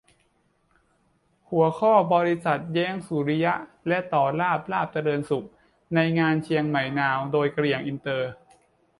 [1.49, 3.53] หัวข้อ: บริษัทย้อนแยงสุนทรียะ
[3.87, 5.47] และ ต่อลาภ ลาภเจริญสุข
[5.95, 8.31] ในงานเชียงใหม่นาว!- โดย: กะเหรี่ยงอินเตอร์